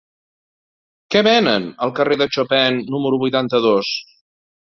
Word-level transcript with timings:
Què 1.15 1.19
venen 1.27 1.67
al 1.87 1.93
carrer 1.99 2.17
de 2.21 2.27
Chopin 2.37 2.81
número 2.95 3.21
vuitanta-dos? 3.25 3.93